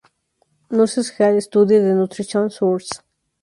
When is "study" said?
1.45-1.77